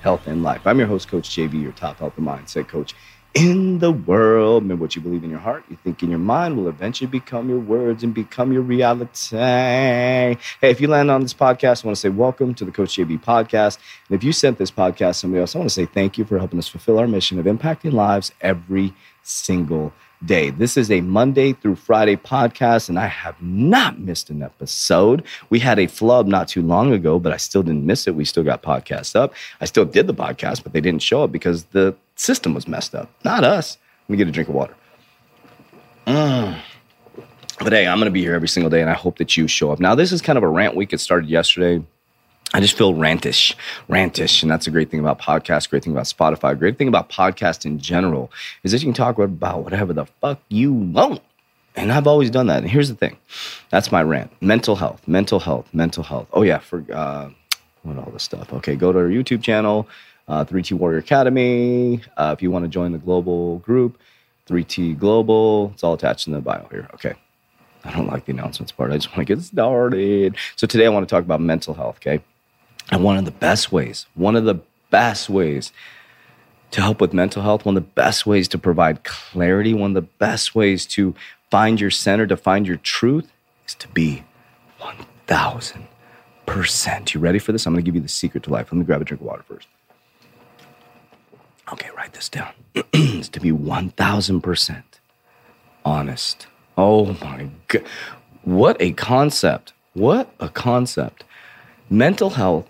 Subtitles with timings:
[0.00, 0.66] health, and life.
[0.66, 2.94] I'm your host, Coach JV, your top health and mindset coach
[3.34, 4.62] in the world.
[4.62, 7.48] Remember what you believe in your heart, you think in your mind will eventually become
[7.48, 9.36] your words and become your reality.
[9.36, 12.96] Hey, if you land on this podcast, I want to say welcome to the Coach
[12.96, 13.78] JV podcast.
[14.08, 16.24] And if you sent this podcast to somebody else, I want to say thank you
[16.24, 19.94] for helping us fulfill our mission of impacting lives every single day.
[20.22, 25.24] This is a Monday through Friday podcast, and I have not missed an episode.
[25.48, 28.14] We had a flub not too long ago, but I still didn't miss it.
[28.14, 29.32] We still got podcasts up.
[29.62, 32.94] I still did the podcast, but they didn't show up because the system was messed
[32.94, 33.10] up.
[33.24, 33.78] Not us.
[34.04, 34.74] Let me get a drink of water.
[36.06, 36.60] Mm.
[37.58, 39.48] But hey, I'm going to be here every single day, and I hope that you
[39.48, 39.80] show up.
[39.80, 40.92] Now, this is kind of a rant week.
[40.92, 41.82] It started yesterday.
[42.52, 43.54] I just feel rantish,
[43.88, 44.42] rantish.
[44.42, 47.64] And that's a great thing about podcasts, great thing about Spotify, great thing about podcast
[47.64, 48.32] in general
[48.64, 51.20] is that you can talk about whatever the fuck you want.
[51.76, 52.62] And I've always done that.
[52.62, 53.16] And here's the thing
[53.70, 56.26] that's my rant mental health, mental health, mental health.
[56.32, 57.30] Oh, yeah, for uh,
[57.82, 58.52] what all this stuff.
[58.52, 59.88] Okay, go to our YouTube channel,
[60.26, 62.02] uh, 3T Warrior Academy.
[62.16, 63.98] Uh, if you want to join the global group,
[64.48, 66.88] 3T Global, it's all attached in the bio here.
[66.94, 67.14] Okay.
[67.84, 68.90] I don't like the announcements part.
[68.90, 70.36] I just want to get started.
[70.56, 72.22] So today I want to talk about mental health, okay?
[72.90, 74.60] And one of the best ways, one of the
[74.90, 75.72] best ways
[76.72, 79.94] to help with mental health, one of the best ways to provide clarity, one of
[79.94, 81.14] the best ways to
[81.50, 83.32] find your center, to find your truth
[83.66, 84.24] is to be
[84.80, 87.14] 1000%.
[87.14, 87.66] You ready for this?
[87.66, 88.72] I'm to give you the secret to life.
[88.72, 89.68] Let me grab a drink of water first.
[91.72, 92.52] Okay, write this down.
[92.74, 94.82] it's to be 1000%
[95.84, 96.46] honest.
[96.76, 97.84] Oh my God.
[98.42, 99.72] What a concept.
[99.92, 101.24] What a concept.
[101.88, 102.68] Mental health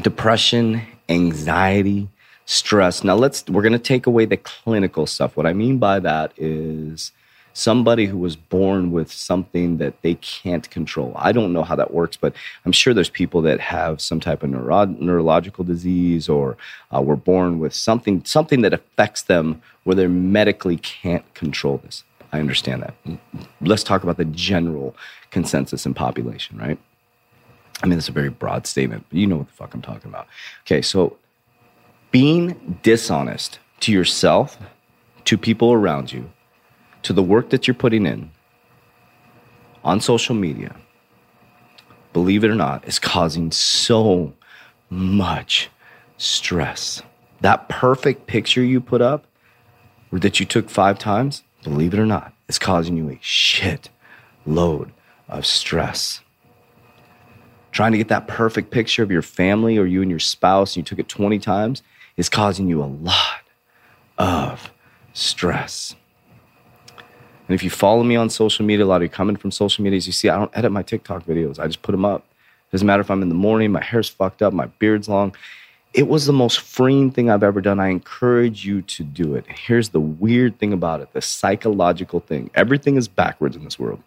[0.00, 2.08] depression, anxiety,
[2.46, 3.04] stress.
[3.04, 5.36] Now let's we're going to take away the clinical stuff.
[5.36, 7.12] What I mean by that is
[7.54, 11.12] somebody who was born with something that they can't control.
[11.16, 14.42] I don't know how that works, but I'm sure there's people that have some type
[14.42, 16.56] of neuro- neurological disease or
[16.94, 22.04] uh, were born with something something that affects them where they medically can't control this.
[22.32, 22.94] I understand that.
[23.60, 24.96] Let's talk about the general
[25.30, 26.78] consensus in population, right?
[27.82, 30.08] I mean, it's a very broad statement, but you know what the fuck I'm talking
[30.08, 30.28] about.
[30.64, 31.16] Okay, so
[32.10, 34.58] being dishonest to yourself,
[35.24, 36.30] to people around you,
[37.02, 38.30] to the work that you're putting in
[39.82, 40.76] on social media,
[42.12, 44.32] believe it or not, is causing so
[44.88, 45.68] much
[46.18, 47.02] stress.
[47.40, 49.26] That perfect picture you put up
[50.12, 53.88] or that you took five times, believe it or not, is causing you a shit
[54.46, 54.92] load
[55.28, 56.20] of stress
[57.72, 60.76] trying to get that perfect picture of your family or you and your spouse, and
[60.78, 61.82] you took it 20 times,
[62.16, 63.40] is causing you a lot
[64.18, 64.70] of
[65.14, 65.96] stress.
[67.48, 69.82] And if you follow me on social media, a lot of you coming from social
[69.82, 71.58] media, as you see, I don't edit my TikTok videos.
[71.58, 72.24] I just put them up.
[72.70, 75.34] Doesn't matter if I'm in the morning, my hair's fucked up, my beard's long.
[75.92, 77.78] It was the most freeing thing I've ever done.
[77.78, 79.44] I encourage you to do it.
[79.46, 82.50] Here's the weird thing about it the psychological thing.
[82.54, 84.02] Everything is backwards in this world.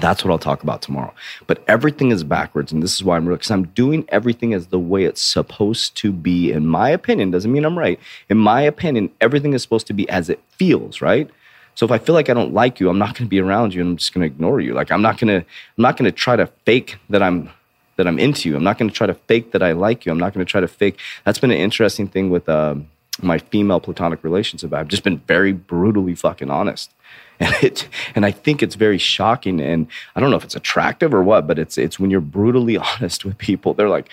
[0.00, 1.14] That's what I'll talk about tomorrow.
[1.46, 2.70] But everything is backwards.
[2.70, 5.96] And this is why I'm real, because I'm doing everything as the way it's supposed
[5.98, 6.52] to be.
[6.52, 7.98] In my opinion, doesn't mean I'm right.
[8.28, 11.30] In my opinion, everything is supposed to be as it feels, right?
[11.74, 13.74] So if I feel like I don't like you, I'm not going to be around
[13.74, 14.72] you and I'm just going to ignore you.
[14.72, 17.50] Like I'm not going to, I'm not going to try to fake that I'm,
[17.96, 18.56] that I'm into you.
[18.56, 20.12] I'm not going to try to fake that I like you.
[20.12, 20.98] I'm not going to try to fake.
[21.24, 22.76] That's been an interesting thing with uh,
[23.22, 24.72] my female platonic relations relationship.
[24.72, 26.92] I've just been very brutally fucking honest
[27.40, 31.12] and it and I think it's very shocking and I don't know if it's attractive
[31.12, 34.08] or what, but it's it's when you're brutally honest with people, they're like,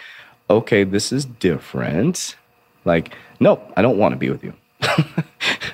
[0.50, 2.36] okay, this is different.
[2.86, 4.54] Like, no, I don't want to be with you.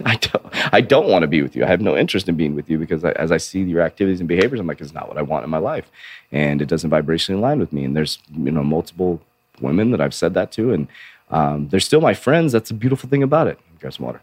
[0.05, 0.45] I don't.
[0.71, 1.63] I don't want to be with you.
[1.63, 4.19] I have no interest in being with you because I, as I see your activities
[4.19, 5.89] and behaviors, I'm like, it's not what I want in my life,
[6.31, 7.83] and it doesn't vibrationally align with me.
[7.83, 9.19] And there's you know multiple
[9.59, 10.87] women that I've said that to, and
[11.29, 12.51] um, they're still my friends.
[12.51, 13.59] That's the beautiful thing about it.
[13.79, 14.21] Grab some water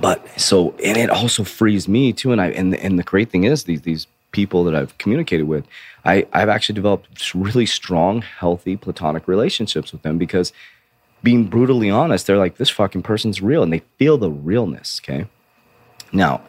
[0.00, 3.44] but so and it also frees me too and i and, and the great thing
[3.44, 5.66] is these these people that i've communicated with
[6.04, 10.52] i i've actually developed really strong healthy platonic relationships with them because
[11.22, 15.26] being brutally honest they're like this fucking person's real and they feel the realness okay
[16.12, 16.40] now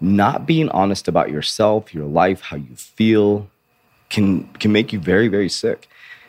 [0.00, 3.48] not being honest about yourself your life how you feel
[4.08, 5.88] can can make you very very sick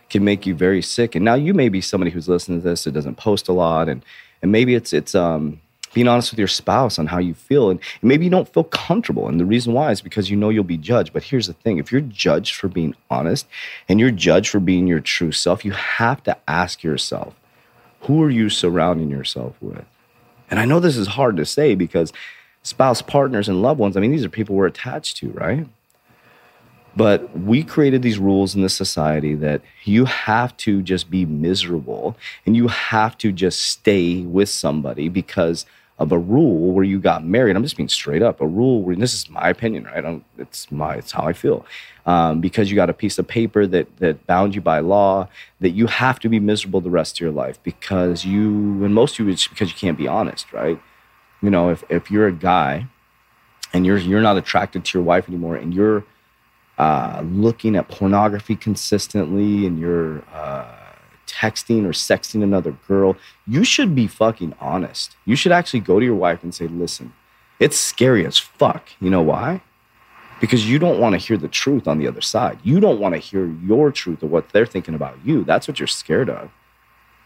[0.09, 2.83] can make you very sick and now you may be somebody who's listening to this
[2.83, 4.03] that doesn't post a lot and
[4.41, 5.59] and maybe it's it's um,
[5.95, 9.29] being honest with your spouse on how you feel, and maybe you don't feel comfortable.
[9.29, 11.13] And the reason why is because you know you'll be judged.
[11.13, 13.47] But here's the thing: if you're judged for being honest,
[13.89, 17.33] and you're judged for being your true self, you have to ask yourself,
[18.01, 19.85] who are you surrounding yourself with?
[20.51, 22.13] And I know this is hard to say because
[22.61, 25.65] spouse, partners, and loved ones, I mean, these are people we're attached to, right?
[26.95, 32.15] But we created these rules in this society that you have to just be miserable
[32.45, 35.65] and you have to just stay with somebody because
[35.97, 37.55] of a rule where you got married.
[37.55, 38.41] I'm just being straight up.
[38.41, 40.03] A rule where this is my opinion, right?
[40.03, 41.65] I'm, it's my it's how I feel.
[42.05, 45.29] Um, because you got a piece of paper that that bound you by law
[45.61, 49.19] that you have to be miserable the rest of your life because you and most
[49.19, 50.79] of you it's because you can't be honest, right?
[51.41, 52.87] You know, if if you're a guy
[53.73, 56.03] and you're you're not attracted to your wife anymore and you're
[56.77, 60.67] uh, looking at pornography consistently and you're uh,
[61.27, 63.15] texting or sexting another girl,
[63.47, 65.15] you should be fucking honest.
[65.25, 67.13] You should actually go to your wife and say, listen,
[67.59, 68.89] it's scary as fuck.
[68.99, 69.61] You know why?
[70.41, 72.59] Because you don't want to hear the truth on the other side.
[72.63, 75.43] You don't want to hear your truth of what they're thinking about you.
[75.43, 76.51] That's what you're scared of.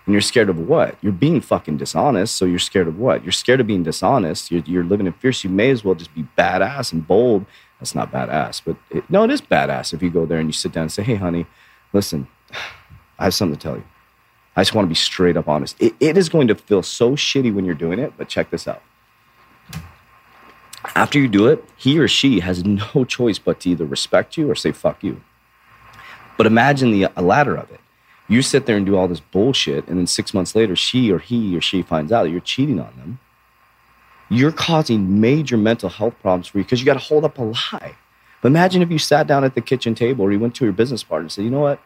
[0.05, 0.95] And you're scared of what?
[1.01, 2.35] You're being fucking dishonest.
[2.35, 3.23] So you're scared of what?
[3.23, 4.51] You're scared of being dishonest.
[4.51, 5.33] You're, you're living in fear.
[5.33, 7.45] So you may as well just be badass and bold
[7.79, 10.53] that's not badass, but it, no, it is badass if you go there and you
[10.53, 11.45] sit down and say, "Hey, honey,
[11.93, 12.27] listen,
[13.17, 13.83] I have something to tell you.
[14.55, 15.81] I just want to be straight up honest.
[15.81, 18.67] It, it is going to feel so shitty when you're doing it, but check this
[18.67, 18.81] out.
[20.95, 24.49] After you do it, he or she has no choice but to either respect you
[24.49, 25.21] or say fuck you.
[26.37, 27.79] But imagine the latter of it.
[28.27, 31.19] You sit there and do all this bullshit, and then six months later, she or
[31.19, 33.19] he or she finds out you're cheating on them
[34.29, 37.43] you're causing major mental health problems for you because you got to hold up a
[37.43, 37.95] lie.
[38.41, 40.73] But imagine if you sat down at the kitchen table or you went to your
[40.73, 41.81] business partner and said, you know what?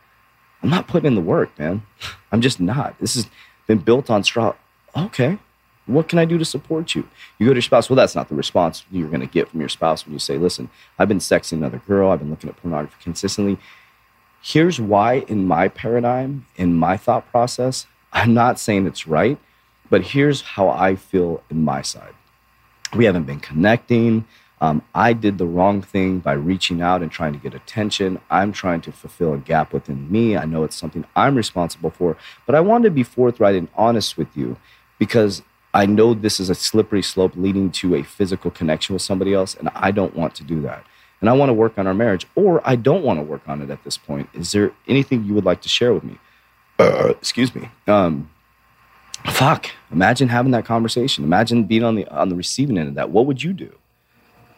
[0.62, 1.84] I'm not putting in the work, man.
[2.32, 2.98] I'm just not.
[3.00, 3.28] This has
[3.68, 4.56] been built on straw.
[4.96, 5.40] Okay.
[5.86, 7.08] What can I do to support you?
[7.38, 7.90] You go to your spouse.
[7.90, 10.38] Well, that's not the response you're going to get from your spouse when you say,
[10.38, 12.12] listen, I've been sexing another girl.
[12.12, 13.58] I've been looking at pornography consistently.
[14.42, 19.38] Here's why, in my paradigm, in my thought process, I'm not saying it's right,
[19.90, 22.14] but here's how I feel in my side
[22.96, 24.26] we haven't been connecting.
[24.62, 28.22] Um, I did the wrong thing by reaching out and trying to get attention.
[28.30, 30.38] I'm trying to fulfill a gap within me.
[30.38, 34.18] I know it's something I'm responsible for, but I want to be forthright and honest
[34.18, 34.56] with you
[35.00, 35.42] because
[35.74, 39.56] I know this is a slippery slope leading to a physical connection with somebody else,
[39.56, 40.86] and I don't want to do that.
[41.20, 43.62] And I want to work on our marriage, or I don't want to work on
[43.62, 44.30] it at this point.
[44.34, 46.20] Is there anything you would like to share with me?
[46.80, 47.70] Uh, excuse me.
[47.88, 48.30] Um,
[49.26, 49.68] fuck.
[49.92, 51.24] Imagine having that conversation.
[51.24, 53.10] Imagine being on the on the receiving end of that.
[53.10, 53.74] What would you do?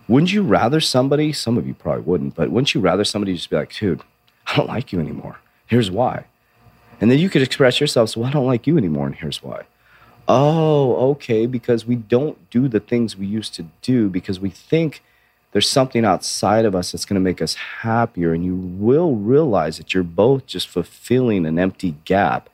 [0.08, 3.50] Wouldn't you rather somebody some of you probably wouldn't but wouldn't you rather somebody just
[3.50, 4.02] be like dude
[4.48, 5.38] i don't like you anymore.
[5.66, 6.26] Here's why.
[7.02, 9.42] And then you could express yourself so well, i don't like you anymore and here's
[9.44, 9.64] why.
[10.28, 15.04] Oh okay because we don't do the things we used to do because we think
[15.52, 19.78] there's something outside of us that's going to make us happier and you will realize
[19.78, 22.50] that you're both just fulfilling an empty gap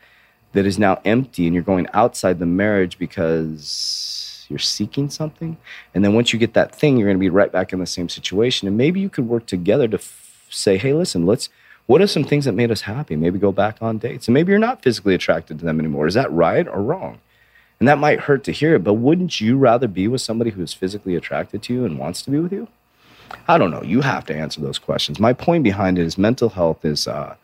[0.54, 5.58] that is now empty and you're going outside the marriage because you're seeking something.
[5.96, 7.86] And then once you get that thing, you're going to be right back in the
[7.86, 8.68] same situation.
[8.68, 11.50] And maybe you could work together to f- say, hey, listen, let's,
[11.86, 13.16] what are some things that made us happy?
[13.16, 14.28] Maybe go back on dates.
[14.28, 16.08] And maybe you're not physically attracted to them anymore.
[16.08, 17.20] Is that right or wrong?
[17.80, 20.72] And that might hurt to hear it, but wouldn't you rather be with somebody who's
[20.72, 22.68] physically attracted to you and wants to be with you?
[23.48, 23.82] I don't know.
[23.82, 25.20] You have to answer those questions.
[25.20, 27.36] My point behind it is mental health is uh,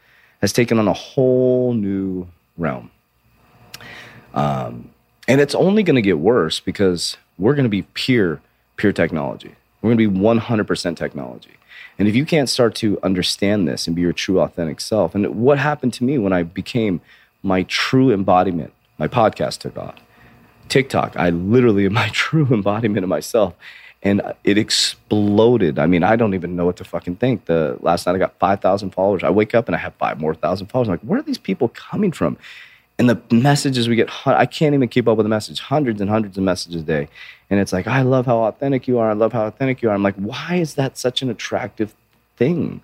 [0.42, 2.92] has taken on a whole new realm.
[4.34, 4.92] Um,
[5.28, 8.42] and it's only going to get worse because we're going to be pure,
[8.78, 9.56] pure technology.
[9.82, 11.52] We're going to be 100% technology.
[12.00, 15.28] And if you can't start to understand this and be your true, authentic self, and
[15.36, 17.02] what happened to me when I became
[17.44, 19.96] my true embodiment, my podcast took off.
[20.70, 23.54] TikTok, I literally am my true embodiment of myself.
[24.04, 25.80] And it exploded.
[25.80, 27.46] I mean, I don't even know what to fucking think.
[27.46, 29.24] The last night I got 5,000 followers.
[29.24, 30.88] I wake up and I have five more thousand followers.
[30.88, 32.38] I'm like, where are these people coming from?
[33.00, 36.10] And the messages we get i can't even keep up with the message hundreds and
[36.10, 37.08] hundreds of messages a day.
[37.50, 39.94] And it's like i love how authentic you are i love how authentic you are.
[39.94, 41.96] I'm like why is that such an attractive
[42.38, 42.82] thing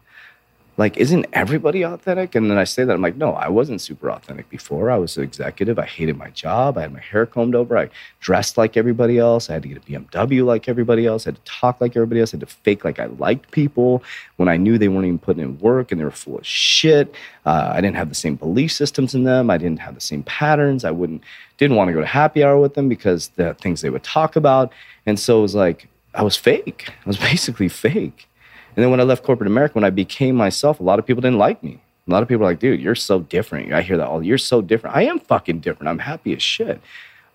[0.78, 2.36] like isn't everybody authentic?
[2.36, 4.90] And then i say that i'm like no i wasn't super authentic before.
[4.90, 5.78] I was an executive.
[5.80, 6.78] I hated my job.
[6.78, 7.78] I had my hair combed over.
[7.78, 7.90] I
[8.20, 9.50] dressed like everybody else.
[9.50, 11.26] I had to get a bmw like everybody else.
[11.26, 12.34] I had to talk like everybody else.
[12.34, 14.04] I had to fake like i liked people
[14.38, 17.14] when i knew they weren't even putting in work and they were full of shit.
[17.46, 19.50] Uh, i didn't have the same belief systems in them.
[19.50, 20.84] I didn't have the same patterns.
[20.84, 21.24] I wouldn't
[21.58, 24.36] didn't want to go to happy hour with them because the things they would talk
[24.36, 24.74] about.
[25.06, 26.90] And so it was like i was fake.
[27.06, 28.28] I was basically fake
[28.76, 31.22] and then when I left corporate America, when I became myself, a lot of people
[31.22, 31.80] didn't like me.
[32.08, 33.72] A lot of people are like, dude, you're so different.
[33.72, 34.24] I hear that all.
[34.24, 34.96] You're so different.
[34.96, 35.90] I am fucking different.
[35.90, 36.82] I'm happy as shit.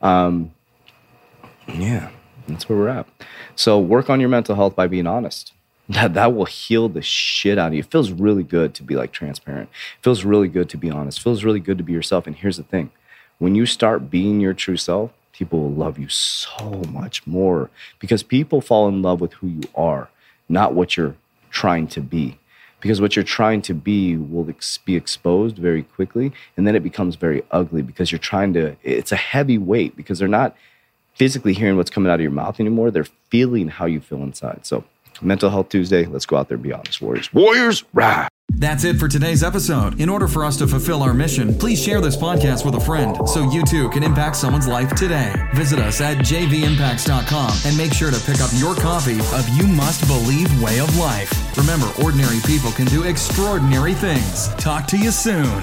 [0.03, 0.53] Um,
[1.69, 2.11] Yeah,
[2.47, 3.07] that's where we're at.
[3.57, 5.53] So work on your mental health by being honest.
[5.91, 7.81] That that will heal the shit out of you.
[7.81, 9.71] It feels really good to be like transparent.
[9.71, 11.19] It feels really good to be honest.
[11.19, 12.27] It feels really good to be yourself.
[12.27, 12.91] And here's the thing.
[13.39, 18.23] When you start being your true self, people will love you so much more because
[18.23, 20.11] people fall in love with who you are,
[20.47, 21.15] not what you're
[21.51, 22.39] trying to be.
[22.81, 26.83] Because what you're trying to be will ex- be exposed very quickly, and then it
[26.83, 30.57] becomes very ugly because you're trying to, it's a heavy weight because they're not
[31.15, 32.93] physically hearing what's coming out of your mouth anymore.
[32.93, 34.65] They're feeling how you feel inside.
[34.65, 34.85] So,
[35.23, 37.33] Mental Health Tuesday, let's go out there and be honest, Warriors.
[37.33, 38.29] Warriors, rah!
[38.53, 40.01] That's it for today's episode.
[40.01, 43.29] In order for us to fulfill our mission, please share this podcast with a friend
[43.29, 45.33] so you too can impact someone's life today.
[45.55, 50.07] Visit us at jvimpacts.com and make sure to pick up your copy of You Must
[50.09, 51.57] Believe Way of Life.
[51.57, 54.49] Remember, ordinary people can do extraordinary things.
[54.55, 55.63] Talk to you soon.